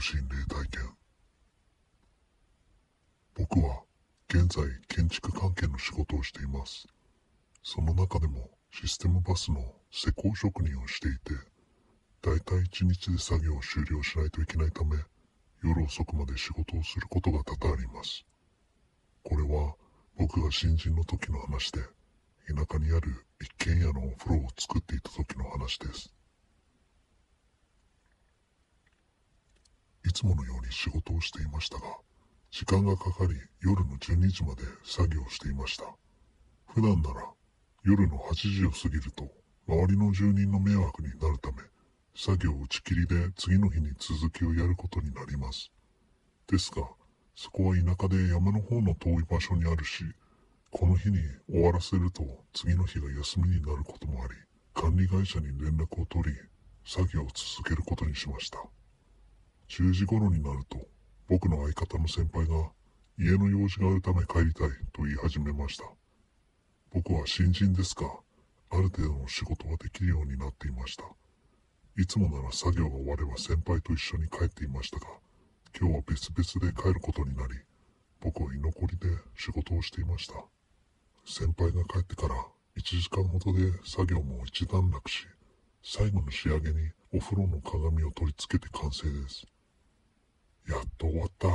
[0.00, 0.90] 心霊体験
[3.34, 3.82] 僕は
[4.30, 6.86] 現在建築関係の仕事をしています。
[7.62, 11.34] その中でもシステムバスの施工職人をしていて
[12.22, 14.96] だいたい1日で作業を終了しないといけないため
[15.62, 18.24] 夜遅くまで仕事をすることが多々あります。
[19.22, 19.74] これは
[20.16, 21.80] 僕が新人の時の話で
[22.48, 26.10] 田舎にある一軒家のお風呂を作っていた時の話です。
[30.10, 31.84] いつものように仕事をしていましたが
[32.50, 35.84] 時間がかかり夜の12時まで作業していました。
[36.66, 37.30] 普段なら
[37.84, 39.30] 夜の8時を過ぎると
[39.68, 41.62] 周りの住人の迷惑になるため
[42.16, 45.70] 作業打ち切りで次の日に続きをやることになります。
[46.48, 46.88] ですが
[47.36, 50.02] そこは田舎で山の方の遠い場所にあるし
[50.72, 51.18] この日に
[51.48, 54.34] 終わらせると次の日が休みになることもあり
[54.74, 56.36] 管理会社に連絡を取り
[56.84, 58.58] 作業を続けることにしました。
[59.70, 60.78] 10時頃になると
[61.28, 62.72] 僕の相方の先輩が
[63.16, 65.84] 家の用事があるため帰りたいと言い始めました。
[66.92, 68.10] 僕は新人ですが
[68.70, 71.04] ある程度の仕事ができるようになっていました。
[71.96, 75.06] いつもなら作業が終われば先輩と一緒に帰っていましたが
[75.78, 77.54] 今日は別々で帰ることになり
[78.20, 80.34] 僕は居残りで仕事をしていました。
[81.24, 82.34] 先輩が帰ってから
[82.76, 85.28] 1時間ほどで作業も一段落し
[85.80, 89.46] 最後の仕上げにお風呂の鏡を取り付けて完成です。
[90.70, 91.48] やっと終わった。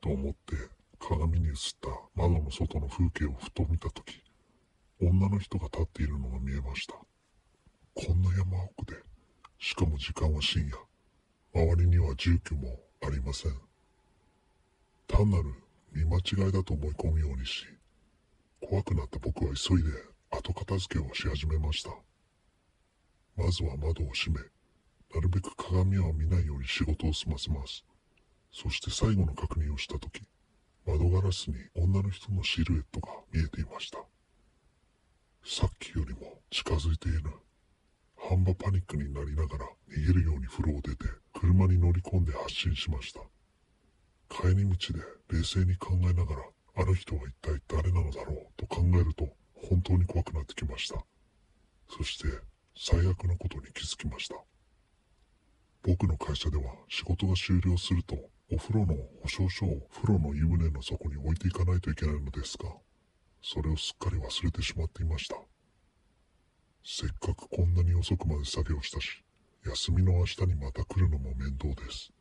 [0.00, 0.56] と思って
[0.98, 1.88] 鏡に映った。
[2.16, 4.20] 窓の外の風景をふと見た時
[5.00, 6.94] 女の人が立っているのが見えました。
[7.94, 8.96] こんな山奥で。
[9.58, 10.76] しかも時間は深夜。
[11.54, 13.52] 周りには住居もありません。
[15.06, 15.44] 単なる
[15.92, 17.64] 見間違いだと思い込むようにし
[18.60, 19.90] 怖くなった僕は急いで
[20.30, 21.90] 後片付けをし始めました。
[23.36, 24.40] まずは窓を閉め
[25.14, 27.84] なるべく鏡は見ないように仕事を済ませます。
[28.58, 30.22] そして最後の確認をした時
[30.86, 33.98] 窓ガラスに女の人のシルエットが見えていました。
[35.44, 37.24] さっきよりも近づいている。
[38.16, 41.04] 半端パニックになりながら逃げるように風呂を出て
[41.34, 43.20] 車に乗り込んで発進しました。
[44.30, 45.00] 帰り道で
[45.36, 46.42] 冷静に考えながら
[46.76, 49.28] あの人は一体誰なのだろうと考えると
[49.68, 51.04] 本当に怖くなってきました。
[51.90, 52.28] そして
[52.74, 54.36] 最悪のことに気づきました。
[55.82, 58.16] 僕の会社では仕事が終了すると
[58.52, 62.68] お風呂の保証書を風呂の湯船の底に置いていかないといけないのですが
[63.42, 65.36] それをすっかり忘れてしまっていました。
[66.84, 69.22] せっかくこんなに遅くまで作業したし
[69.66, 72.12] 休みの明日にまた来るのも面倒です。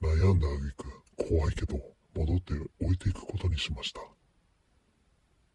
[0.00, 1.80] 悩んだ挙句怖いけど
[2.14, 4.00] 戻って置いていくことにしました。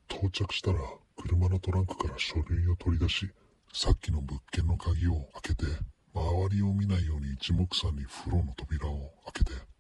[0.10, 0.80] 到着したら
[1.16, 3.30] 車のトランクから書類を取り出し
[3.72, 5.66] さっきの物件の鍵を開けて
[6.14, 9.73] 周りを見ないように一目散に風呂の扉を開けて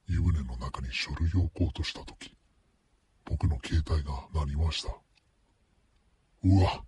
[0.93, 2.35] 書類を置こうとした時
[3.25, 4.89] 僕の携帯が鳴りました。
[6.43, 6.83] うわ。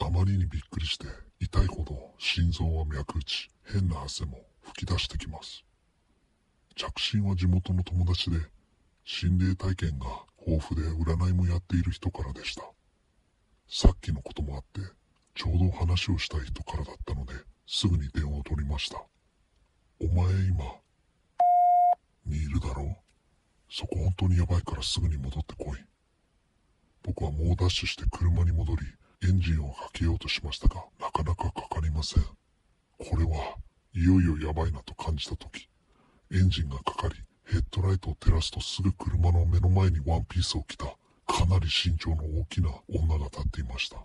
[0.00, 1.06] あまりにびっくりして
[1.40, 5.64] 痛いほど心臓は脈打ち変な汗も吹き出してきます。
[6.76, 8.38] 着信は地元の友達で
[9.04, 10.06] 心霊体験が
[10.46, 12.62] 豊富で占いもやっている人からでした。
[13.68, 14.80] さっきのこともあって
[15.34, 17.34] ちょうど話をしたい人からだったので
[17.66, 19.02] すぐに電話を取りました。
[20.00, 20.64] お前今
[22.66, 22.96] だろう。
[23.70, 25.78] そこ本当にヤバいからすぐに戻ってこい。
[27.02, 28.82] 僕は猛ダッシュして車に戻り
[29.28, 32.22] エンジンをかけようとしましたがなかなかかかりません。
[32.22, 33.56] これは
[33.94, 35.68] いよいよヤバいなと感じた時
[36.32, 37.14] エンジンがかかり
[37.44, 40.86] ヘッドライトを照らすとすぐ車の目の前にワンピースを着た
[41.26, 43.98] かなり身長の大きな女が立っていました。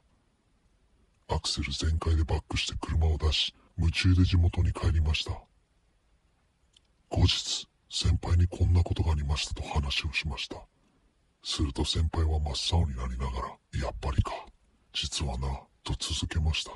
[1.30, 5.32] アクセル全開でバックして車を出し夢中で地元に帰りました。
[7.10, 7.59] 後日
[8.40, 10.56] にこんなことがありましたと話をしました。
[11.44, 14.32] すると先輩は真っ青になりながらやっぱりか
[14.94, 15.48] 実はな
[15.84, 16.72] と続けました。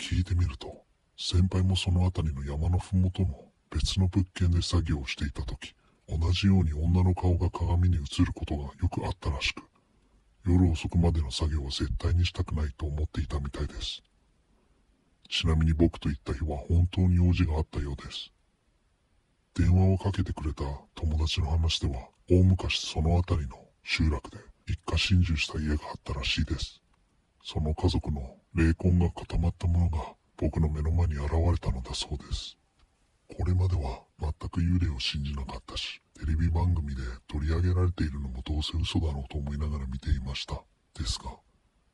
[0.00, 0.82] 聞いてみると
[1.16, 5.74] 先輩もその辺りの山の麓の別の物件で作業をしていた時
[6.08, 9.62] 同じように女の顔が鏡に映ることがよくあったらしく
[10.46, 14.02] 夜遅くまでの作業は絶対にしたくないと思っていたみたいです。
[15.30, 18.33] ちなみに僕と行った日は本当に用事があったようです。
[19.56, 20.64] 電話をかけてくれた
[20.96, 26.80] 友達の話では大昔その辺りの集落で一家心中した家があったらしいです。
[27.44, 29.98] その家族の霊魂が固まったものが
[30.36, 32.56] 僕の目の前に現れたのだそうです。
[33.38, 40.60] これまでは全く幽霊を信じなかったしテレビ番組で取り上げられているのもどうせ嘘だろうと思いながら見ていました。
[40.98, 41.30] ですが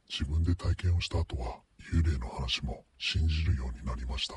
[0.08, 1.60] 自分で体験をした後は
[1.92, 4.34] 幽霊の話も信じるようになりました。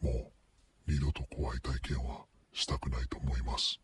[0.00, 0.32] もう
[0.88, 2.24] 二度と怖いい体験は
[2.56, 3.78] したくないと思います。